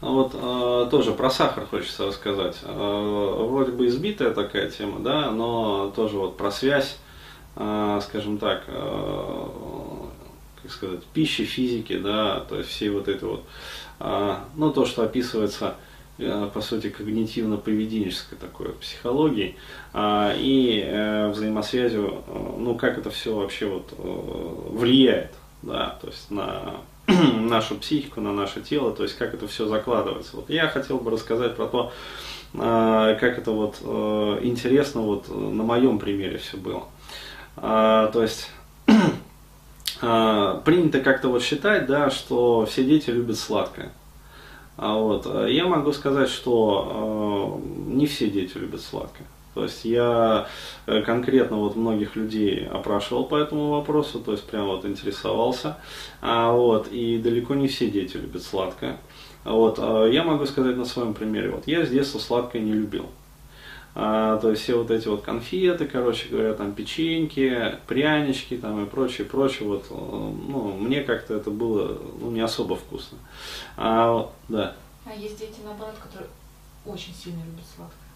Вот 0.00 0.34
э, 0.34 0.88
тоже 0.90 1.12
про 1.12 1.28
сахар 1.30 1.66
хочется 1.66 2.06
рассказать. 2.06 2.56
Э, 2.62 3.44
вроде 3.48 3.72
бы 3.72 3.86
избитая 3.86 4.30
такая 4.30 4.70
тема, 4.70 5.00
да, 5.00 5.30
но 5.30 5.92
тоже 5.94 6.16
вот 6.16 6.38
про 6.38 6.50
связь, 6.50 6.96
э, 7.56 8.00
скажем 8.02 8.38
так, 8.38 8.64
э, 8.66 9.46
как 10.62 10.70
сказать, 10.70 11.04
пищи, 11.12 11.44
физики, 11.44 11.98
да, 11.98 12.40
то 12.40 12.56
есть 12.56 12.70
все 12.70 12.90
вот 12.90 13.08
это 13.08 13.26
вот, 13.26 13.44
э, 14.00 14.36
ну 14.56 14.70
то, 14.72 14.86
что 14.86 15.02
описывается 15.02 15.74
э, 16.16 16.48
по 16.54 16.62
сути, 16.62 16.86
когнитивно-поведенческой 16.86 18.36
такой 18.40 18.68
вот 18.68 18.80
психологией 18.80 19.56
э, 19.92 20.34
и 20.38 20.82
э, 20.82 21.28
взаимосвязью, 21.28 22.22
э, 22.26 22.54
ну, 22.58 22.74
как 22.74 22.96
это 22.96 23.10
все 23.10 23.34
вообще 23.34 23.66
вот 23.66 23.92
э, 23.98 24.54
влияет, 24.70 25.34
да, 25.60 25.98
то 26.00 26.06
есть 26.06 26.30
на 26.30 26.76
нашу 27.48 27.76
психику, 27.76 28.20
на 28.20 28.32
наше 28.32 28.60
тело, 28.60 28.92
то 28.92 29.02
есть 29.02 29.16
как 29.16 29.34
это 29.34 29.46
все 29.48 29.66
закладывается. 29.66 30.36
Вот 30.36 30.50
я 30.50 30.68
хотел 30.68 30.98
бы 30.98 31.10
рассказать 31.10 31.56
про 31.56 31.66
то, 31.66 31.92
а, 32.54 33.14
как 33.14 33.38
это 33.38 33.50
вот 33.50 33.78
э, 33.82 34.38
интересно 34.42 35.02
вот 35.02 35.28
на 35.28 35.62
моем 35.62 35.98
примере 35.98 36.38
все 36.38 36.56
было. 36.56 36.84
А, 37.56 38.08
то 38.08 38.22
есть 38.22 38.50
а, 40.00 40.60
принято 40.64 41.00
как-то 41.00 41.28
вот 41.28 41.42
считать, 41.42 41.86
да, 41.86 42.10
что 42.10 42.66
все 42.66 42.84
дети 42.84 43.10
любят 43.10 43.38
сладкое. 43.38 43.92
Вот, 44.76 45.26
я 45.48 45.66
могу 45.66 45.92
сказать, 45.92 46.30
что 46.30 47.60
не 47.86 48.06
все 48.06 48.30
дети 48.30 48.56
любят 48.56 48.80
сладкое. 48.80 49.26
То 49.54 49.64
есть 49.64 49.84
я 49.84 50.46
э, 50.86 51.02
конкретно 51.02 51.56
вот 51.56 51.74
многих 51.74 52.14
людей 52.14 52.66
опрашивал 52.66 53.24
по 53.24 53.36
этому 53.36 53.70
вопросу, 53.70 54.20
то 54.20 54.32
есть 54.32 54.44
прям 54.44 54.66
вот 54.66 54.84
интересовался. 54.84 55.76
А, 56.20 56.52
вот, 56.52 56.88
и 56.88 57.18
далеко 57.18 57.54
не 57.54 57.66
все 57.66 57.90
дети 57.90 58.16
любят 58.16 58.42
сладкое. 58.42 58.98
Вот, 59.44 59.78
а 59.78 60.06
я 60.06 60.22
могу 60.22 60.46
сказать 60.46 60.76
на 60.76 60.84
своем 60.84 61.14
примере. 61.14 61.50
Вот 61.50 61.66
я 61.66 61.84
с 61.84 61.88
детства 61.88 62.18
сладкое 62.18 62.62
не 62.62 62.72
любил. 62.72 63.06
А, 63.94 64.38
то 64.38 64.50
есть 64.50 64.62
все 64.62 64.78
вот 64.78 64.90
эти 64.92 65.08
вот 65.08 65.22
конфеты, 65.22 65.86
короче 65.86 66.28
говоря, 66.28 66.54
там 66.54 66.72
печеньки, 66.72 67.76
прянички 67.88 68.56
там 68.56 68.84
и 68.84 68.88
прочее, 68.88 69.26
прочее, 69.26 69.68
вот, 69.68 69.86
э, 69.90 69.94
ну, 69.94 70.76
мне 70.78 71.02
как-то 71.02 71.34
это 71.34 71.50
было 71.50 71.98
ну, 72.20 72.30
не 72.30 72.40
особо 72.40 72.76
вкусно. 72.76 73.18
А, 73.76 74.30
да. 74.48 74.76
А 75.04 75.12
есть 75.12 75.40
дети, 75.40 75.56
наоборот, 75.64 75.96
которые 76.00 76.30
очень 76.86 77.12
сильно 77.12 77.38
любят 77.44 77.64
сладкое. 77.74 78.09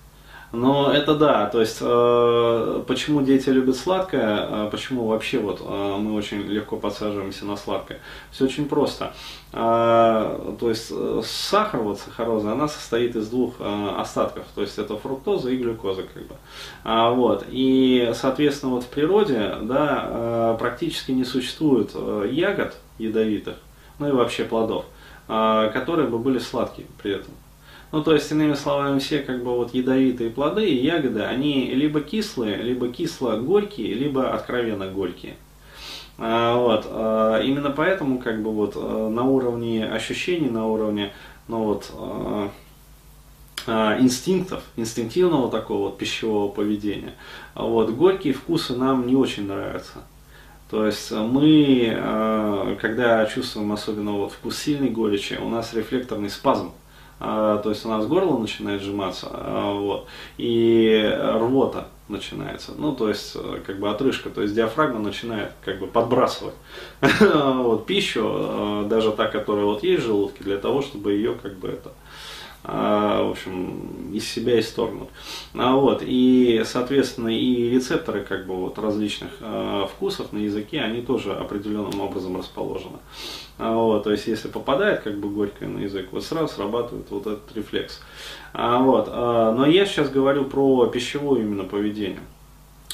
Но 0.55 0.92
это 0.92 1.14
да, 1.14 1.47
то 1.47 1.60
есть 1.60 1.78
э, 1.80 2.83
почему 2.86 3.22
дети 3.22 3.48
любят 3.48 3.77
сладкое, 3.77 4.47
э, 4.48 4.69
почему 4.70 5.06
вообще 5.06 5.38
вот 5.38 5.61
э, 5.61 5.96
мы 5.98 6.14
очень 6.14 6.42
легко 6.42 6.77
подсаживаемся 6.77 7.44
на 7.44 7.56
сладкое. 7.56 8.00
Все 8.30 8.44
очень 8.44 8.69
просто. 8.69 9.12
Э, 9.52 10.55
то 10.58 10.69
есть 10.69 10.88
э, 10.91 11.22
сахар, 11.24 11.80
вот 11.80 11.98
сахароза, 11.98 12.52
она 12.52 12.69
состоит 12.69 13.16
из 13.16 13.28
двух 13.28 13.55
э, 13.58 13.88
остатков, 13.98 14.44
то 14.55 14.62
есть 14.62 14.78
это 14.78 14.96
фруктоза 14.96 15.50
и 15.50 15.56
глюкоза 15.56 16.02
как 16.02 16.22
бы. 16.22 16.36
А, 16.84 17.11
вот. 17.11 17.44
И 17.48 18.12
соответственно 18.14 18.72
вот 18.72 18.84
в 18.84 18.89
природе 18.89 19.56
да, 19.62 20.05
э, 20.06 20.56
практически 20.58 21.11
не 21.11 21.24
существует 21.24 21.91
э, 21.94 22.28
ягод 22.30 22.77
ядовитых, 22.98 23.56
ну 23.98 24.08
и 24.08 24.12
вообще 24.12 24.44
плодов, 24.44 24.84
э, 25.28 25.70
которые 25.72 26.08
бы 26.08 26.18
были 26.18 26.39
сладкие 26.39 26.86
при 27.02 27.12
этом. 27.12 27.33
Ну, 27.95 28.03
то 28.03 28.12
есть, 28.12 28.33
иными 28.33 28.55
словами, 28.55 28.98
все 28.98 29.20
как 29.20 29.45
бы 29.45 29.55
вот 29.55 29.73
ядовитые 29.73 30.28
плоды 30.28 30.69
и 30.69 30.84
ягоды, 30.84 31.23
они 31.23 31.67
либо 31.67 32.01
кислые, 32.01 32.56
либо 32.56 32.89
кисло-горькие, 32.89 33.95
либо 33.95 34.34
откровенно 34.34 34.89
горькие. 34.89 35.36
А, 36.19 36.56
вот, 36.56 36.89
а, 36.91 37.41
именно 37.41 37.70
поэтому 37.70 38.19
как 38.19 38.42
бы 38.42 38.51
вот 38.51 38.73
а, 38.75 39.09
на 39.09 39.23
уровне 39.23 39.86
ощущений, 39.86 40.51
на 40.51 40.67
уровне, 40.67 41.12
ну 41.47 41.62
вот, 41.62 41.92
инстинктов, 43.69 44.64
инстинктивного 44.75 45.48
такого 45.48 45.91
вот 45.91 45.97
пищевого 45.97 46.51
поведения, 46.51 47.14
вот, 47.55 47.91
горькие 47.91 48.34
вкусы 48.34 48.75
нам 48.77 49.06
не 49.06 49.14
очень 49.14 49.47
нравятся. 49.47 50.02
То 50.68 50.85
есть 50.85 51.13
мы, 51.13 52.77
когда 52.80 53.24
чувствуем 53.27 53.70
особенно 53.70 54.14
вот 54.14 54.33
вкус 54.33 54.58
сильной 54.58 54.91
горечи, 54.91 55.39
у 55.41 55.48
нас 55.48 55.73
рефлекторный 55.74 56.29
спазм 56.29 56.73
то 57.19 57.63
есть 57.67 57.85
у 57.86 57.89
нас 57.89 58.07
горло 58.07 58.39
начинает 58.39 58.83
сжиматься, 58.83 59.29
а, 59.30 59.73
вот, 59.73 60.07
и 60.36 61.17
рвота 61.35 61.89
начинается, 62.08 62.73
ну, 62.77 62.95
то 62.95 63.08
есть, 63.08 63.33
э, 63.35 63.61
как 63.67 63.79
бы 63.79 63.89
отрыжка, 63.89 64.29
то 64.29 64.42
есть 64.42 64.55
диафрагма 64.55 65.01
начинает, 65.01 65.53
как 65.64 65.79
бы, 65.79 65.86
подбрасывать 65.86 66.55
вот, 67.20 67.86
пищу, 67.86 68.23
э, 68.27 68.86
даже 68.89 69.13
та, 69.13 69.27
которая 69.27 69.64
вот 69.64 69.83
есть 69.83 70.03
в 70.03 70.07
желудке, 70.07 70.45
для 70.45 70.58
того, 70.58 70.83
чтобы 70.83 71.13
ее, 71.13 71.35
как 71.35 71.55
бы, 71.58 71.69
это, 71.69 71.91
а, 71.91 72.04
в 72.64 73.30
общем, 73.30 74.11
из 74.14 74.27
себя 74.27 74.58
исторгнут. 74.58 75.11
А 75.55 75.77
вот, 75.77 76.02
и, 76.05 76.63
соответственно, 76.64 77.29
и 77.29 77.70
рецепторы 77.70 78.23
как 78.23 78.47
бы 78.47 78.57
вот 78.57 78.79
различных 78.79 79.33
э, 79.41 79.86
вкусов 79.92 80.33
на 80.33 80.39
языке, 80.39 80.80
они 80.80 81.03
тоже 81.03 81.35
определенным 81.35 82.01
образом 82.01 82.39
расположены. 82.39 82.98
А, 83.58 83.74
вот, 83.74 84.05
то 84.05 84.11
есть, 84.11 84.27
если 84.27 84.48
попадает 84.48 85.03
как 85.03 85.19
бы 85.19 85.29
горькое 85.29 85.69
на 85.69 85.80
язык, 85.80 86.08
вот 86.11 86.24
сразу 86.24 86.55
срабатывает 86.55 87.11
вот 87.11 87.27
этот 87.27 87.55
рефлекс. 87.55 88.01
А, 88.53 88.79
вот, 88.79 89.08
а, 89.11 89.53
но 89.53 89.67
я 89.67 89.86
сейчас 89.86 90.11
говорю 90.11 90.45
про 90.45 90.86
пищевое 90.86 91.42
именно 91.42 91.64
поведение. 91.64 92.20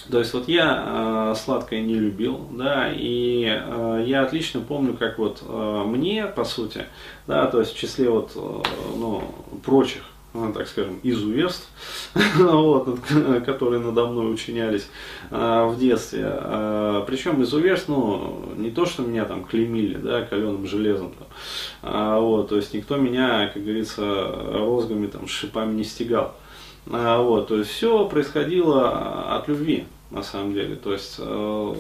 То 0.09 0.19
есть 0.19 0.33
вот 0.33 0.49
я 0.49 0.85
э, 0.87 1.35
сладкое 1.37 1.81
не 1.81 1.95
любил, 1.95 2.47
да, 2.53 2.91
и 2.93 3.45
э, 3.47 4.05
я 4.07 4.23
отлично 4.23 4.61
помню, 4.61 4.95
как 4.95 5.19
вот 5.19 5.43
э, 5.47 5.85
мне, 5.87 6.27
по 6.27 6.45
сути, 6.45 6.87
да, 7.27 7.47
то 7.47 7.61
есть 7.61 7.75
в 7.75 7.79
числе 7.79 8.09
вот, 8.09 8.33
э, 8.35 8.63
ну, 8.97 9.23
прочих, 9.65 10.03
так 10.33 10.69
скажем, 10.69 11.01
изуверств, 11.03 11.69
вот, 12.37 13.01
которые 13.47 13.81
надо 13.81 14.07
мной 14.07 14.33
учинялись 14.33 14.89
э, 15.31 15.67
в 15.69 15.79
детстве. 15.79 16.23
Э, 16.25 17.05
причем 17.07 17.43
изуверств, 17.43 17.89
ну, 17.89 18.53
не 18.57 18.71
то, 18.71 18.87
что 18.87 19.03
меня 19.03 19.25
там 19.25 19.45
клеймили, 19.45 19.97
да, 19.97 20.23
каленым 20.23 20.67
железом, 20.67 21.13
там, 21.19 21.29
а, 21.83 22.21
вот, 22.21 22.49
то 22.49 22.57
есть 22.57 22.75
никто 22.75 22.97
меня, 22.97 23.49
как 23.49 23.63
говорится, 23.63 24.05
розгами, 24.53 25.07
там, 25.07 25.27
шипами 25.27 25.75
не 25.75 25.85
стегал. 25.85 26.35
А, 26.91 27.21
вот, 27.21 27.49
то 27.49 27.57
есть 27.57 27.71
все 27.71 28.09
происходило 28.09 29.37
от 29.37 29.49
любви 29.49 29.87
на 30.11 30.23
самом 30.23 30.55
деле. 30.55 30.77
То 30.77 30.93
есть, 30.93 31.17
э, 31.19 31.75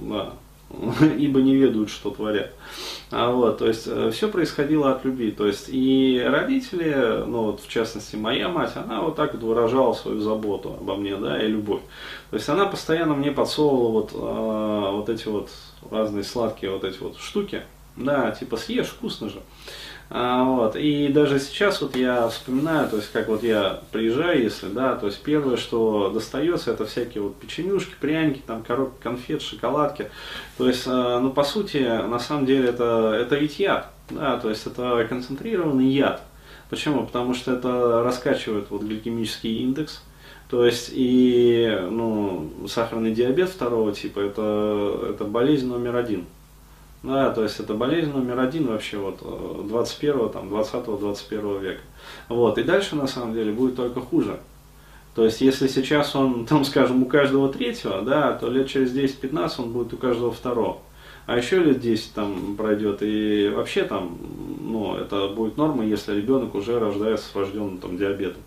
да, 0.00 0.32
ибо 1.18 1.40
не 1.40 1.54
ведают, 1.54 1.90
что 1.90 2.10
творят. 2.10 2.52
А 3.10 3.30
вот, 3.30 3.58
то 3.58 3.68
есть 3.68 3.84
э, 3.86 4.10
все 4.12 4.28
происходило 4.28 4.92
от 4.92 5.04
любви. 5.04 5.30
То 5.30 5.46
есть 5.46 5.68
и 5.68 6.22
родители, 6.24 7.24
ну 7.26 7.44
вот 7.44 7.60
в 7.60 7.68
частности 7.68 8.16
моя 8.16 8.48
мать, 8.48 8.72
она 8.74 9.02
вот 9.02 9.16
так 9.16 9.34
вот 9.34 9.42
выражала 9.42 9.92
свою 9.92 10.20
заботу 10.20 10.76
обо 10.80 10.96
мне, 10.96 11.16
да, 11.16 11.42
и 11.42 11.46
любовь. 11.46 11.82
То 12.30 12.36
есть 12.36 12.48
она 12.48 12.66
постоянно 12.66 13.14
мне 13.14 13.30
подсовывала 13.30 13.90
вот, 13.90 14.12
э, 14.14 14.96
вот 14.96 15.08
эти 15.08 15.28
вот 15.28 15.50
разные 15.90 16.24
сладкие 16.24 16.72
вот 16.72 16.84
эти 16.84 16.98
вот 16.98 17.18
штуки, 17.18 17.62
да, 17.96 18.30
типа 18.30 18.56
съешь, 18.56 18.88
вкусно 18.88 19.28
же. 19.28 19.40
А, 20.14 20.44
вот. 20.44 20.76
И 20.76 21.08
даже 21.08 21.38
сейчас 21.38 21.80
вот 21.80 21.96
я 21.96 22.28
вспоминаю, 22.28 22.86
то 22.88 22.96
есть 22.96 23.10
как 23.12 23.28
вот 23.28 23.42
я 23.42 23.80
приезжаю, 23.92 24.42
если, 24.42 24.68
да, 24.68 24.94
то 24.94 25.06
есть 25.06 25.22
первое, 25.22 25.56
что 25.56 26.10
достается, 26.10 26.70
это 26.70 26.84
всякие 26.84 27.22
вот 27.22 27.36
печенюшки, 27.36 27.94
пряники, 27.98 28.42
там 28.46 28.62
коробки 28.62 29.02
конфет, 29.02 29.40
шоколадки. 29.40 30.10
То 30.58 30.68
есть, 30.68 30.84
а, 30.86 31.18
ну 31.18 31.30
по 31.32 31.44
сути, 31.44 31.78
на 31.78 32.18
самом 32.18 32.44
деле 32.44 32.68
это, 32.68 33.14
это 33.18 33.36
ведь 33.36 33.58
яд, 33.58 33.90
да, 34.10 34.38
то 34.38 34.50
есть 34.50 34.66
это 34.66 35.06
концентрированный 35.08 35.88
яд. 35.88 36.22
Почему? 36.68 37.06
Потому 37.06 37.32
что 37.32 37.54
это 37.54 38.02
раскачивает 38.02 38.70
вот 38.70 38.82
гликемический 38.82 39.62
индекс, 39.62 40.02
то 40.50 40.66
есть 40.66 40.90
и 40.92 41.86
ну, 41.90 42.52
сахарный 42.68 43.12
диабет 43.12 43.48
второго 43.48 43.92
типа 43.92 44.20
это, 44.20 45.08
это 45.08 45.24
болезнь 45.24 45.66
номер 45.68 45.96
один 45.96 46.26
да, 47.02 47.30
то 47.30 47.42
есть 47.42 47.58
это 47.58 47.74
болезнь 47.74 48.12
номер 48.12 48.38
один 48.38 48.68
вообще 48.68 48.96
вот 48.96 49.18
21 49.68 50.14
э, 50.14 50.28
там 50.28 50.48
20-21 50.48 51.60
века. 51.60 51.80
Вот, 52.28 52.58
и 52.58 52.62
дальше 52.62 52.94
на 52.94 53.08
самом 53.08 53.34
деле 53.34 53.52
будет 53.52 53.74
только 53.74 54.00
хуже. 54.00 54.38
То 55.14 55.24
есть, 55.24 55.40
если 55.40 55.66
сейчас 55.66 56.14
он, 56.14 56.46
там, 56.48 56.64
скажем, 56.64 57.02
у 57.02 57.06
каждого 57.06 57.52
третьего, 57.52 58.02
да, 58.02 58.32
то 58.32 58.48
лет 58.48 58.68
через 58.68 58.94
10-15 58.94 59.54
он 59.58 59.72
будет 59.72 59.92
у 59.92 59.96
каждого 59.96 60.32
второго. 60.32 60.78
А 61.26 61.36
еще 61.36 61.58
лет 61.58 61.80
10 61.80 62.14
там 62.14 62.56
пройдет, 62.56 62.98
и 63.02 63.48
вообще 63.54 63.84
там, 63.84 64.18
ну, 64.60 64.96
это 64.96 65.28
будет 65.28 65.56
норма, 65.56 65.84
если 65.84 66.16
ребенок 66.16 66.54
уже 66.54 66.78
рождается 66.78 67.28
с 67.28 67.34
врожденным 67.34 67.78
там 67.78 67.96
диабетом. 67.96 68.42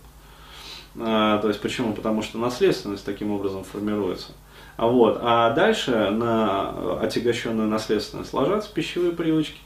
А, 0.98 1.38
то 1.38 1.48
есть, 1.48 1.60
почему? 1.60 1.92
Потому 1.92 2.22
что 2.22 2.38
наследственность 2.38 3.04
таким 3.04 3.32
образом 3.32 3.64
формируется. 3.64 4.32
А 4.76 4.86
Вот. 4.86 5.18
А 5.22 5.50
дальше 5.52 6.10
на 6.10 7.00
отягощенную 7.00 7.68
наследственность 7.68 8.32
ложатся 8.32 8.72
пищевые 8.72 9.12
привычки, 9.12 9.58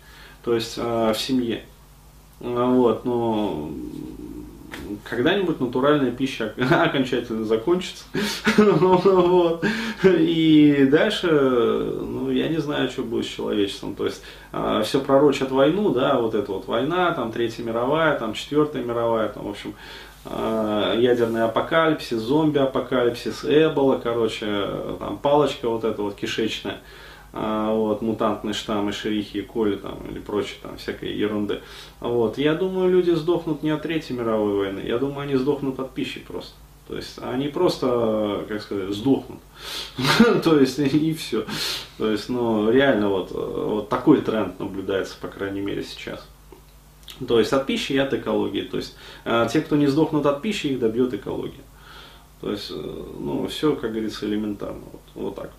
то 0.44 0.54
есть 0.54 0.74
э, 0.78 1.12
в 1.12 1.18
семье. 1.18 1.62
А 2.40 2.66
вот, 2.66 3.04
ну, 3.04 3.72
когда-нибудь 5.04 5.60
натуральная 5.60 6.10
пища 6.10 6.54
окончательно 6.70 7.44
закончится. 7.44 8.04
вот. 8.56 9.64
И 10.04 10.88
дальше, 10.90 11.28
ну, 11.28 12.30
я 12.30 12.48
не 12.48 12.58
знаю, 12.58 12.88
что 12.88 13.02
будет 13.02 13.26
с 13.26 13.28
человечеством. 13.28 13.94
То 13.94 14.06
есть, 14.06 14.22
э, 14.52 14.82
все 14.84 15.00
пророчат 15.00 15.50
войну, 15.50 15.90
да, 15.90 16.20
вот 16.20 16.34
эта 16.34 16.52
вот 16.52 16.66
война, 16.66 17.12
там, 17.12 17.32
Третья 17.32 17.62
мировая, 17.62 18.18
там, 18.18 18.34
Четвертая 18.34 18.82
мировая, 18.82 19.28
там, 19.28 19.44
в 19.44 19.50
общем, 19.50 19.74
ядерный 20.25 21.44
апокалипсис, 21.44 22.19
зомби-апокалипсис, 22.19 23.44
эбола, 23.44 23.99
короче, 24.02 24.69
там, 24.99 25.19
палочка 25.19 25.69
вот 25.69 25.84
эта 25.84 26.02
вот 26.02 26.14
кишечная 26.14 26.81
а, 27.32 27.72
вот, 27.72 28.02
мутантные 28.02 28.55
штаммы, 28.55 28.93
шерихи 28.93 29.38
и 29.38 29.43
коли 29.43 29.76
там, 29.76 29.99
или 30.11 30.19
прочее, 30.19 30.56
там, 30.62 30.76
всякой 30.76 31.12
ерунды. 31.14 31.61
Вот. 32.00 32.38
Я 32.38 32.55
думаю, 32.55 32.90
люди 32.90 33.12
сдохнут 33.12 33.62
не 33.62 33.70
от 33.70 33.82
Третьей 33.82 34.17
мировой 34.17 34.55
войны, 34.55 34.81
я 34.81 34.99
думаю, 34.99 35.20
они 35.20 35.37
сдохнут 35.37 35.78
от 35.78 35.93
пищи 35.93 36.20
просто. 36.20 36.52
То 36.88 36.96
есть 36.96 37.19
они 37.23 37.46
просто, 37.46 38.44
как 38.49 38.61
сказать, 38.62 38.90
сдохнут. 38.90 39.38
То 40.43 40.58
есть 40.58 40.81
и 40.81 41.14
все. 41.14 41.46
То 41.99 42.11
есть, 42.11 42.28
ну, 42.28 42.69
реально 42.69 43.11
вот, 43.11 43.31
вот 43.31 43.88
такой 43.88 44.23
тренд 44.23 44.58
наблюдается, 44.58 45.14
по 45.20 45.28
крайней 45.28 45.61
мере, 45.61 45.84
сейчас. 45.84 46.26
То 47.26 47.38
есть 47.38 47.52
от 47.52 47.67
пищи 47.67 47.93
и 47.93 47.99
от 47.99 48.14
экологии. 48.14 48.62
То 48.62 48.78
есть 48.78 48.96
э, 49.25 49.46
те, 49.52 49.61
кто 49.61 49.76
не 49.76 49.87
сдохнут 49.87 50.26
от 50.26 50.43
пищи, 50.43 50.69
их 50.69 50.78
добьет 50.78 51.12
экология. 51.14 51.61
То 52.40 52.50
есть, 52.50 52.70
э, 52.70 53.05
ну, 53.19 53.46
все, 53.49 53.76
как 53.76 53.93
говорится, 53.93 54.26
элементарно. 54.26 54.81
Вот, 54.93 55.02
вот 55.14 55.34
так. 55.37 55.50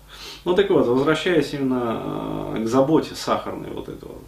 Ну, 0.44 0.54
так 0.54 0.68
вот, 0.70 0.86
возвращаясь 0.86 1.54
именно 1.54 2.54
э, 2.56 2.64
к 2.64 2.66
заботе 2.66 3.14
сахарной, 3.14 3.70
вот 3.70 3.88
это 3.88 4.06
вот, 4.06 4.22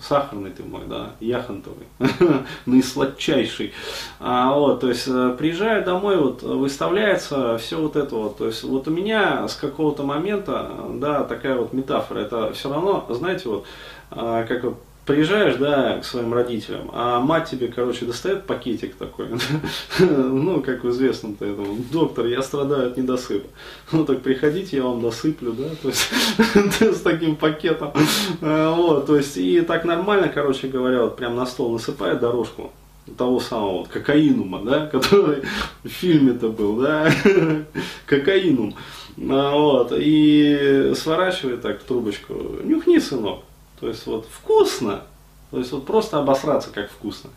сахарный 0.00 0.50
ты 0.50 0.62
мой, 0.62 0.82
да, 0.86 1.10
яхонтовый, 1.20 1.86
наисладчайший. 2.66 3.74
А, 4.18 4.54
вот, 4.54 4.80
то 4.80 4.88
есть, 4.88 5.04
приезжаю 5.36 5.84
домой, 5.84 6.16
вот, 6.16 6.42
выставляется 6.42 7.58
все 7.58 7.76
вот 7.76 7.96
это 7.96 8.16
вот. 8.16 8.38
То 8.38 8.46
есть, 8.46 8.62
вот 8.62 8.88
у 8.88 8.90
меня 8.90 9.46
с 9.46 9.56
какого-то 9.56 10.04
момента, 10.04 10.70
да, 10.94 11.24
такая 11.24 11.56
вот 11.56 11.74
метафора, 11.74 12.20
это 12.20 12.52
все 12.54 12.72
равно, 12.72 13.06
знаете, 13.10 13.50
вот, 13.50 13.66
как 14.10 14.64
вот 14.64 14.78
приезжаешь, 15.08 15.56
да, 15.56 15.98
к 16.00 16.04
своим 16.04 16.34
родителям, 16.34 16.90
а 16.92 17.18
мать 17.18 17.48
тебе, 17.50 17.68
короче, 17.68 18.04
достает 18.04 18.44
пакетик 18.44 18.94
такой, 18.94 19.28
ну, 19.98 20.60
как 20.60 20.84
в 20.84 20.90
известном-то 20.90 21.46
этому, 21.46 21.78
доктор, 21.90 22.26
я 22.26 22.42
страдаю 22.42 22.88
от 22.88 22.98
недосыпа. 22.98 23.48
Ну, 23.90 24.04
так 24.04 24.20
приходите, 24.20 24.76
я 24.76 24.82
вам 24.82 25.00
досыплю, 25.00 25.52
да, 25.52 25.70
то 25.82 25.88
есть, 25.88 26.10
с 26.96 27.00
таким 27.00 27.36
пакетом, 27.36 27.92
а, 28.42 28.74
вот, 28.74 29.06
то 29.06 29.16
есть, 29.16 29.38
и 29.38 29.62
так 29.62 29.86
нормально, 29.86 30.28
короче 30.28 30.68
говоря, 30.68 31.00
вот 31.04 31.16
прям 31.16 31.36
на 31.36 31.46
стол 31.46 31.72
насыпает 31.72 32.20
дорожку, 32.20 32.70
того 33.16 33.40
самого 33.40 33.78
вот 33.78 33.88
кокаинума, 33.88 34.60
да, 34.62 34.86
который 34.92 35.42
в 35.84 35.88
фильме-то 35.88 36.50
был, 36.50 36.76
да, 36.76 37.10
кокаинум, 38.04 38.74
а, 39.30 39.56
вот, 39.56 39.90
и 39.96 40.92
сворачивает 40.94 41.62
так 41.62 41.80
в 41.80 41.84
трубочку, 41.84 42.34
нюхни, 42.62 42.98
сынок, 42.98 43.40
то 43.80 43.88
есть 43.88 44.06
вот 44.06 44.26
вкусно, 44.30 45.02
то 45.50 45.58
есть 45.58 45.72
вот 45.72 45.86
просто 45.86 46.18
обосраться 46.18 46.70
как 46.70 46.90
вкусно. 46.90 47.30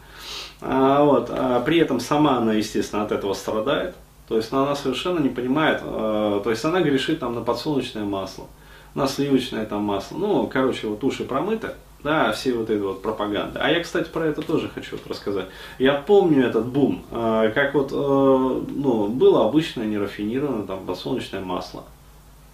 А, 0.62 1.04
вот, 1.04 1.30
а 1.30 1.60
при 1.62 1.80
этом 1.80 2.00
сама 2.00 2.38
она, 2.38 2.54
естественно, 2.54 3.04
от 3.04 3.12
этого 3.12 3.34
страдает. 3.34 3.96
То 4.28 4.38
есть 4.38 4.54
она 4.54 4.76
совершенно 4.76 5.20
не 5.20 5.30
понимает, 5.30 5.82
а, 5.84 6.40
то 6.42 6.50
есть 6.50 6.64
она 6.64 6.82
грешит 6.82 7.20
там 7.20 7.36
на 7.36 7.42
подсолнечное 7.42 8.06
масло, 8.06 8.48
на 8.94 9.08
сливочное 9.08 9.66
там 9.66 9.82
масло. 9.84 10.18
Ну, 10.18 10.48
короче, 10.48 10.88
вот 10.88 11.04
уши 11.04 11.26
промыты, 11.26 11.72
да, 12.04 12.32
все 12.32 12.54
вот 12.54 12.70
эти 12.70 12.80
вот 12.80 13.02
пропаганды. 13.02 13.60
А 13.60 13.70
я, 13.70 13.84
кстати, 13.84 14.10
про 14.10 14.26
это 14.26 14.42
тоже 14.42 14.70
хочу 14.70 14.98
вот 14.98 15.08
рассказать. 15.08 15.48
Я 15.80 15.96
помню 15.96 16.46
этот 16.46 16.66
бум, 16.66 17.04
а, 17.12 17.50
как 17.50 17.74
вот, 17.74 17.92
а, 17.94 17.96
ну, 17.96 19.08
было 19.08 19.46
обычное 19.46 19.86
нерафинированное 19.86 20.66
там 20.66 20.86
подсолнечное 20.86 21.42
масло 21.42 21.84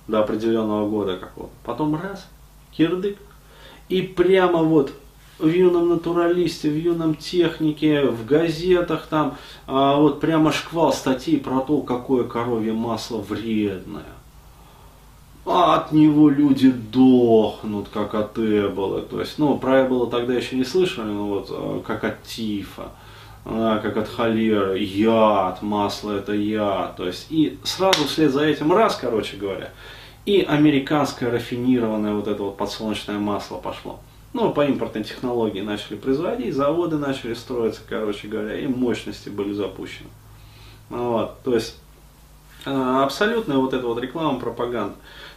до 0.08 0.22
определенного 0.22 0.90
года 0.90 1.18
какого-то. 1.18 1.54
Потом 1.64 1.96
раз, 2.02 2.28
кирдык, 2.72 3.18
и 3.90 4.02
прямо 4.02 4.64
вот 4.64 4.94
в 5.40 5.48
юном 5.48 5.90
натуралисте, 5.90 6.70
в 6.70 6.78
юном 6.78 7.16
технике, 7.16 8.06
в 8.06 8.26
газетах 8.26 9.08
там, 9.08 9.38
а, 9.68 9.98
вот 9.98 10.20
прямо 10.20 10.52
шквал 10.52 10.94
статей 10.94 11.40
про 11.40 11.62
то, 11.62 11.82
какое 11.82 12.24
коровье 12.24 12.74
масло 12.74 13.20
вредное. 13.20 14.04
А 15.46 15.76
от 15.76 15.92
него 15.92 16.30
люди 16.30 16.72
дохнут, 16.72 17.88
как 17.94 18.16
от 18.16 18.38
эболы. 18.38 19.02
То 19.02 19.22
есть, 19.22 19.38
ну, 19.38 19.58
про 19.58 19.86
эболу 19.86 20.08
тогда 20.08 20.34
еще 20.34 20.56
не 20.58 20.66
слышали, 20.66 21.06
но 21.06 21.28
вот 21.28 21.48
а, 21.52 21.82
как 21.86 22.04
от 22.04 22.24
тифа, 22.24 22.90
а, 23.46 23.78
как 23.78 23.96
от 23.96 24.10
холеры, 24.10 24.80
яд, 24.80 25.62
масло 25.62 26.12
это 26.14 26.34
яд. 26.34 26.98
То 26.98 27.06
есть, 27.06 27.28
и 27.30 27.60
сразу 27.64 28.06
вслед 28.06 28.32
за 28.32 28.44
этим 28.44 28.74
раз, 28.74 28.98
короче 29.00 29.38
говоря, 29.38 29.72
и 30.28 30.42
американское 30.42 31.32
рафинированное 31.32 32.14
вот 32.14 32.28
это 32.28 32.44
вот 32.44 32.58
подсолнечное 32.58 33.18
масло 33.18 33.60
пошло. 33.60 34.02
Ну, 34.34 34.52
по 34.52 34.66
импортной 34.66 35.06
технологии 35.06 35.62
начали 35.62 35.96
производить, 35.96 36.54
заводы 36.54 36.98
начали 36.98 37.34
строиться, 37.34 37.80
короче 37.88 38.28
говоря, 38.28 38.60
и 38.60 38.68
мощности 38.68 39.30
были 39.30 39.54
запущены. 39.54 40.10
Вот, 40.90 41.42
то 41.44 41.56
есть, 41.56 41.78
э, 42.66 43.02
абсолютная 43.04 43.56
вот 43.56 43.74
эта 43.74 43.88
вот 43.88 44.02
реклама, 44.02 44.38
пропаганда. 44.38 44.96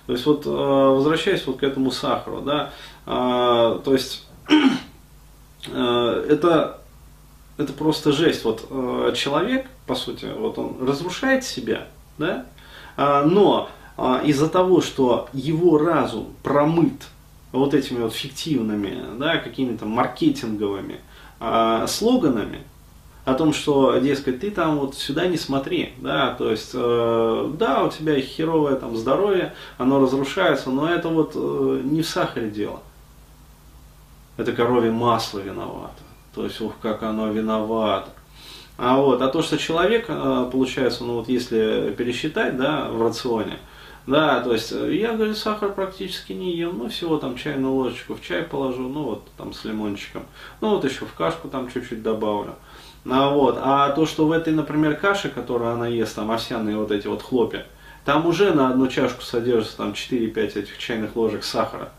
То 0.08 0.12
есть, 0.12 0.26
вот, 0.26 0.44
э, 0.44 0.50
возвращаясь 0.50 1.46
вот 1.46 1.58
к 1.58 1.62
этому 1.62 1.92
сахару, 1.92 2.40
да, 2.40 2.72
э, 3.06 3.80
то 3.84 3.92
есть, 3.92 4.26
это, 5.66 6.80
это 7.58 7.72
просто 7.74 8.10
жесть. 8.10 8.44
Вот 8.44 8.66
человек, 9.16 9.68
по 9.86 9.94
сути, 9.94 10.26
вот 10.36 10.58
он 10.58 10.84
разрушает 10.84 11.44
себя, 11.44 11.86
да, 12.18 12.44
но 12.96 13.70
из-за 14.24 14.48
того, 14.48 14.80
что 14.80 15.28
его 15.32 15.78
разум 15.78 16.28
промыт 16.42 17.08
вот 17.52 17.74
этими 17.74 18.00
вот 18.00 18.14
фиктивными, 18.14 19.18
да, 19.18 19.38
какими-то 19.38 19.84
маркетинговыми 19.86 21.00
э, 21.40 21.86
слоганами, 21.88 22.60
о 23.24 23.34
том, 23.34 23.52
что, 23.52 23.98
дескать, 23.98 24.40
ты 24.40 24.50
там 24.50 24.78
вот 24.78 24.94
сюда 24.96 25.26
не 25.26 25.36
смотри, 25.36 25.92
да, 25.98 26.34
то 26.34 26.50
есть, 26.50 26.70
э, 26.74 27.52
да, 27.58 27.84
у 27.84 27.90
тебя 27.90 28.20
херовое 28.20 28.76
там 28.76 28.96
здоровье, 28.96 29.54
оно 29.78 30.00
разрушается, 30.00 30.70
но 30.70 30.88
это 30.88 31.08
вот 31.08 31.32
э, 31.34 31.80
не 31.84 32.02
в 32.02 32.08
сахаре 32.08 32.50
дело. 32.50 32.80
Это 34.36 34.52
коровье 34.52 34.90
масло 34.90 35.38
виновато. 35.40 36.00
То 36.34 36.44
есть, 36.44 36.60
ух, 36.60 36.72
как 36.80 37.02
оно 37.02 37.28
виновато. 37.28 38.10
А 38.78 38.96
вот, 38.96 39.20
а 39.20 39.28
то, 39.28 39.42
что 39.42 39.58
человек, 39.58 40.06
э, 40.08 40.48
получается, 40.50 41.04
ну 41.04 41.18
вот 41.18 41.28
если 41.28 41.94
пересчитать, 41.96 42.56
да, 42.56 42.88
в 42.88 43.02
рационе, 43.02 43.58
да, 44.06 44.40
то 44.40 44.52
есть 44.52 44.72
э, 44.72 44.94
я, 44.94 45.12
говорю, 45.12 45.34
сахар 45.34 45.72
практически 45.72 46.32
не 46.32 46.56
ем, 46.56 46.78
ну 46.78 46.88
всего 46.88 47.18
там 47.18 47.36
чайную 47.36 47.72
ложечку 47.72 48.14
в 48.14 48.22
чай 48.22 48.42
положу, 48.42 48.88
ну 48.88 49.02
вот 49.04 49.28
там 49.36 49.52
с 49.52 49.64
лимончиком, 49.64 50.24
ну 50.60 50.70
вот 50.70 50.84
еще 50.84 51.04
в 51.04 51.14
кашку 51.14 51.48
там 51.48 51.70
чуть-чуть 51.70 52.02
добавлю. 52.02 52.54
А, 53.08 53.30
вот. 53.30 53.58
а 53.60 53.90
то, 53.90 54.04
что 54.04 54.26
в 54.26 54.32
этой, 54.32 54.52
например, 54.52 54.96
каше, 54.96 55.30
которую 55.30 55.72
она 55.72 55.86
ест, 55.86 56.16
там 56.16 56.30
овсяные 56.30 56.76
вот 56.76 56.90
эти 56.90 57.06
вот 57.06 57.22
хлопья, 57.22 57.66
там 58.04 58.26
уже 58.26 58.52
на 58.52 58.68
одну 58.68 58.88
чашку 58.88 59.22
содержится 59.22 59.78
там 59.78 59.92
4-5 59.92 60.58
этих 60.58 60.78
чайных 60.78 61.16
ложек 61.16 61.44
сахара. 61.44 61.90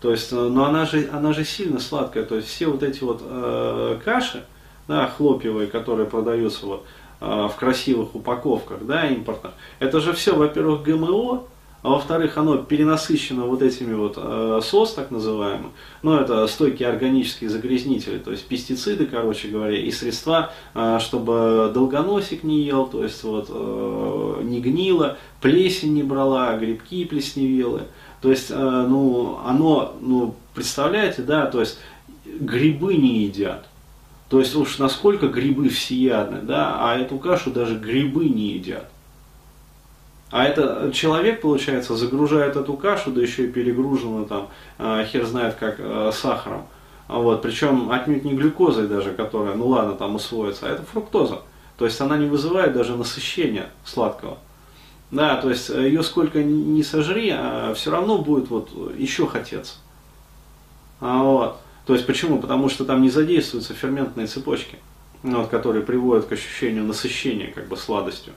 То 0.00 0.10
есть, 0.10 0.32
э, 0.32 0.36
но 0.36 0.64
она 0.64 0.84
же, 0.84 1.08
она 1.12 1.32
же 1.32 1.44
сильно 1.44 1.78
сладкая, 1.78 2.24
то 2.24 2.36
есть 2.36 2.48
все 2.48 2.66
вот 2.66 2.82
эти 2.82 3.04
вот 3.04 3.20
э, 3.22 4.00
каши, 4.04 4.44
да, 4.92 5.06
хлопьевые, 5.06 5.68
которые 5.68 6.06
продаются 6.06 6.66
вот, 6.66 6.84
Э, 7.24 7.48
в 7.48 7.54
красивых 7.54 8.16
упаковках, 8.16 8.84
да, 8.84 9.06
импортных, 9.06 9.52
это 9.78 10.00
же 10.00 10.12
все, 10.12 10.34
во-первых, 10.34 10.82
ГМО, 10.82 11.44
а 11.82 11.88
во-вторых, 11.88 12.36
оно 12.36 12.56
перенасыщено 12.56 13.44
вот 13.44 13.62
этими 13.62 13.94
вот 13.94 14.14
э, 14.16 14.60
СОС, 14.60 14.94
так 14.94 15.12
называемым, 15.12 15.70
ну, 16.02 16.16
это 16.16 16.44
стойкие 16.48 16.88
органические 16.88 17.48
загрязнители, 17.48 18.18
то 18.18 18.32
есть 18.32 18.44
пестициды, 18.48 19.06
короче 19.06 19.46
говоря, 19.46 19.78
и 19.78 19.88
средства, 19.92 20.50
э, 20.74 20.98
чтобы 21.00 21.70
долгоносик 21.72 22.42
не 22.42 22.62
ел, 22.62 22.86
то 22.86 23.04
есть 23.04 23.22
вот 23.22 23.46
э, 23.50 24.40
не 24.42 24.60
гнило, 24.60 25.16
плесень 25.40 25.94
не 25.94 26.02
брала, 26.02 26.56
грибки 26.56 27.04
плесневелые, 27.04 27.86
то 28.20 28.30
есть, 28.30 28.50
э, 28.50 28.86
ну, 28.88 29.38
оно, 29.46 29.94
ну, 30.00 30.34
представляете, 30.54 31.22
да, 31.22 31.46
то 31.46 31.60
есть 31.60 31.78
грибы 32.24 32.96
не 32.96 33.22
едят, 33.26 33.68
то 34.32 34.40
есть 34.40 34.56
уж 34.56 34.78
насколько 34.78 35.28
грибы 35.28 35.68
всеядны, 35.68 36.40
да, 36.40 36.76
а 36.78 36.96
эту 36.96 37.18
кашу 37.18 37.50
даже 37.50 37.78
грибы 37.78 38.30
не 38.30 38.52
едят. 38.52 38.88
А 40.30 40.44
это 40.44 40.90
человек, 40.94 41.42
получается, 41.42 41.96
загружает 41.96 42.56
эту 42.56 42.72
кашу, 42.72 43.10
да 43.10 43.20
еще 43.20 43.44
и 43.44 43.52
перегруженную 43.52 44.24
там, 44.24 44.48
э, 44.78 45.04
хер 45.04 45.26
знает 45.26 45.56
как, 45.56 45.74
э, 45.78 46.12
сахаром. 46.14 46.66
Вот, 47.08 47.42
причем 47.42 47.92
отнюдь 47.92 48.24
не 48.24 48.32
глюкозой 48.32 48.88
даже, 48.88 49.10
которая, 49.10 49.54
ну 49.54 49.66
ладно, 49.66 49.92
там 49.96 50.14
усвоится, 50.14 50.66
а 50.66 50.70
это 50.70 50.82
фруктоза. 50.82 51.42
То 51.76 51.84
есть 51.84 52.00
она 52.00 52.16
не 52.16 52.24
вызывает 52.24 52.72
даже 52.72 52.96
насыщения 52.96 53.68
сладкого. 53.84 54.38
Да, 55.10 55.36
то 55.36 55.50
есть 55.50 55.68
э, 55.68 55.88
ее 55.88 56.02
сколько 56.02 56.42
ни 56.42 56.80
сожри, 56.80 57.28
а 57.36 57.74
все 57.74 57.90
равно 57.90 58.16
будет 58.16 58.48
вот 58.48 58.70
еще 58.96 59.26
хотеться. 59.26 59.74
А 61.00 61.22
вот. 61.22 61.58
То 61.86 61.94
есть 61.94 62.06
почему? 62.06 62.38
Потому 62.38 62.68
что 62.68 62.84
там 62.84 63.02
не 63.02 63.10
задействуются 63.10 63.74
ферментные 63.74 64.26
цепочки. 64.26 64.78
вот, 65.22 65.48
которые 65.48 65.82
приводят 65.84 66.26
к 66.26 66.32
ощущению 66.32 66.84
насыщения 66.84 67.50
как 67.52 67.68
бы 67.68 67.76
сладостью. 67.76 68.32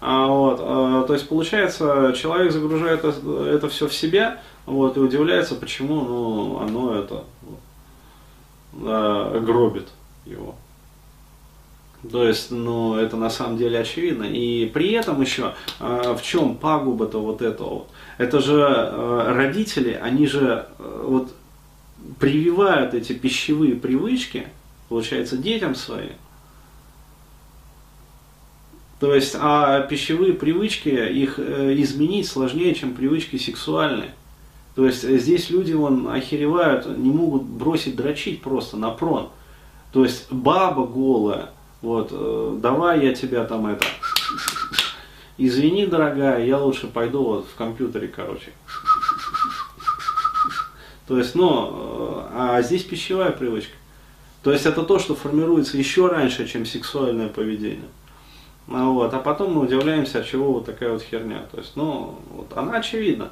А, 0.00 0.26
вот, 0.26 0.58
а, 0.60 1.02
то 1.04 1.14
есть 1.14 1.28
получается, 1.28 2.12
человек 2.16 2.52
загружает 2.52 3.04
это, 3.04 3.46
это 3.46 3.68
все 3.68 3.88
в 3.88 3.94
себя, 3.94 4.40
вот, 4.64 4.96
и 4.96 5.00
удивляется, 5.00 5.56
почему 5.56 6.00
ну, 6.02 6.58
оно 6.60 6.94
это 6.94 7.24
а, 8.74 9.40
гробит 9.40 9.88
его. 10.24 10.54
То 12.12 12.24
есть, 12.24 12.52
ну, 12.52 12.94
это 12.96 13.16
на 13.16 13.28
самом 13.28 13.56
деле 13.56 13.80
очевидно. 13.80 14.22
И 14.22 14.66
при 14.66 14.92
этом 14.92 15.20
еще, 15.20 15.54
э, 15.80 16.14
в 16.16 16.22
чем 16.22 16.56
пагуба-то 16.56 17.20
вот 17.20 17.42
этого 17.42 17.68
вот? 17.70 17.88
Это 18.18 18.38
же 18.40 18.60
э, 18.60 19.32
родители, 19.34 19.98
они 20.00 20.28
же 20.28 20.66
э, 20.78 21.02
вот 21.04 21.32
прививают 22.18 22.94
эти 22.94 23.12
пищевые 23.12 23.74
привычки, 23.74 24.48
получается, 24.88 25.36
детям 25.36 25.74
своим. 25.74 26.12
То 29.00 29.14
есть, 29.14 29.36
а 29.38 29.80
пищевые 29.82 30.32
привычки, 30.32 30.88
их 30.88 31.38
э, 31.38 31.74
изменить 31.82 32.26
сложнее, 32.26 32.74
чем 32.74 32.94
привычки 32.94 33.36
сексуальные. 33.36 34.10
То 34.74 34.86
есть, 34.86 35.04
э, 35.04 35.18
здесь 35.18 35.50
люди, 35.50 35.72
вон, 35.72 36.08
охеревают, 36.08 36.86
не 36.98 37.10
могут 37.10 37.44
бросить 37.44 37.94
дрочить 37.94 38.42
просто 38.42 38.76
на 38.76 38.90
прон. 38.90 39.28
То 39.92 40.02
есть, 40.02 40.32
баба 40.32 40.84
голая, 40.84 41.50
вот, 41.80 42.08
э, 42.10 42.58
давай 42.60 43.06
я 43.06 43.14
тебя 43.14 43.44
там 43.44 43.68
это, 43.68 43.86
извини, 45.36 45.86
дорогая, 45.86 46.44
я 46.44 46.58
лучше 46.58 46.88
пойду 46.88 47.22
вот 47.22 47.46
в 47.46 47.54
компьютере, 47.54 48.08
короче. 48.08 48.52
То 51.08 51.18
есть, 51.18 51.34
ну, 51.34 52.22
а 52.34 52.60
здесь 52.62 52.84
пищевая 52.84 53.32
привычка. 53.32 53.72
То 54.42 54.52
есть 54.52 54.66
это 54.66 54.82
то, 54.82 54.98
что 54.98 55.14
формируется 55.14 55.76
еще 55.76 56.06
раньше, 56.06 56.46
чем 56.46 56.64
сексуальное 56.64 57.28
поведение. 57.28 57.88
Ну, 58.68 58.92
вот, 58.92 59.12
а 59.14 59.18
потом 59.18 59.54
мы 59.54 59.62
удивляемся, 59.62 60.20
от 60.20 60.26
чего 60.26 60.52
вот 60.52 60.66
такая 60.66 60.92
вот 60.92 61.02
херня. 61.02 61.46
То 61.50 61.58
есть, 61.58 61.72
ну, 61.74 62.16
вот 62.34 62.52
она 62.54 62.78
очевидна. 62.78 63.30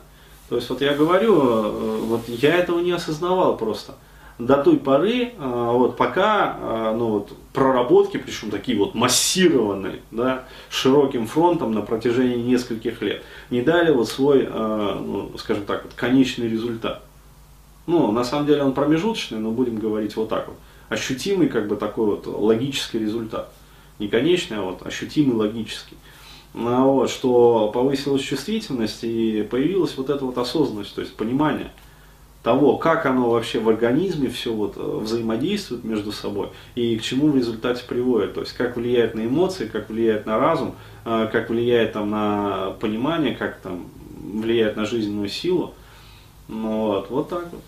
То 0.49 0.57
есть, 0.57 0.71
вот 0.71 0.81
я 0.81 0.95
говорю, 0.95 1.39
э, 1.39 1.99
вот 2.05 2.29
я 2.29 2.57
этого 2.57 2.81
не 2.81 2.93
осознавал 2.93 3.57
просто. 3.57 3.95
До 4.39 4.63
той 4.63 4.79
поры, 4.79 5.33
э, 5.39 5.71
вот 5.73 5.97
пока, 5.97 6.57
э, 6.59 6.95
ну 6.97 7.09
вот, 7.09 7.33
проработки, 7.53 8.17
причем 8.17 8.51
такие 8.51 8.79
вот 8.79 8.95
массированные, 8.95 10.01
да, 10.11 10.45
широким 10.71 11.27
фронтом 11.27 11.73
на 11.73 11.83
протяжении 11.83 12.43
нескольких 12.43 13.03
лет, 13.03 13.23
не 13.51 13.63
дали 13.63 13.93
вот 13.93 14.09
свой, 14.09 14.47
ну, 14.47 15.33
скажем 15.39 15.65
так, 15.65 15.85
вот, 15.85 15.95
конечный 15.95 16.49
результат. 16.49 17.06
Ну, 17.87 18.11
на 18.13 18.25
самом 18.25 18.47
деле 18.47 18.63
он 18.63 18.73
промежуточный, 18.73 19.39
но 19.39 19.51
будем 19.51 19.79
говорить 19.79 20.17
вот 20.17 20.29
так 20.29 20.49
вот. 20.49 20.57
Ощутимый, 20.89 21.49
как 21.49 21.69
бы 21.69 21.77
такой 21.77 22.07
вот 22.07 22.27
логический 22.27 22.99
результат 22.99 23.53
не 23.99 24.09
конечный, 24.09 24.59
а 24.59 24.63
вот 24.63 24.87
ощутимый 24.87 25.37
логический. 25.37 25.97
Ну, 26.55 26.93
вот, 26.93 27.11
что 27.11 27.71
повысилась 27.73 28.23
чувствительность 28.23 29.05
и 29.05 29.47
появилась 29.51 29.97
вот 29.97 30.11
эта 30.11 30.25
вот 30.25 30.39
осознанность, 30.39 30.95
то 30.95 31.03
есть 31.03 31.15
понимание 31.15 31.71
того, 32.43 32.77
как 32.77 33.07
оно 33.07 33.29
вообще 33.29 33.59
в 33.59 33.69
организме 33.69 34.29
все 34.29 34.53
вот 34.53 34.75
э, 34.77 34.99
взаимодействует 35.03 35.83
между 35.83 36.13
собой 36.13 36.51
и 36.77 36.97
к 36.97 37.03
чему 37.03 37.29
в 37.29 37.37
результате 37.37 37.83
приводит. 37.85 38.35
То 38.35 38.41
есть 38.43 38.53
как 38.53 38.77
влияет 38.77 39.17
на 39.17 39.27
эмоции, 39.27 39.67
как 39.67 39.91
влияет 39.91 40.27
на 40.27 40.39
разум, 40.39 40.77
э, 41.05 41.29
как 41.33 41.51
влияет 41.51 41.95
там, 41.95 42.09
на 42.09 42.77
понимание, 42.79 43.35
как 43.35 43.59
там 43.59 43.89
влияет 44.23 44.77
на 44.77 44.87
жизненную 44.87 45.29
силу. 45.29 45.75
Ну, 46.47 46.87
вот, 46.87 47.11
вот 47.11 47.29
так 47.29 47.49
вот. 47.51 47.63